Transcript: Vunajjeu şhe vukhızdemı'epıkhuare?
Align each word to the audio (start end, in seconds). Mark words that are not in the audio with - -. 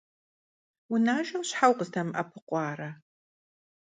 Vunajjeu 0.89 1.43
şhe 1.49 1.65
vukhızdemı'epıkhuare? 1.69 2.89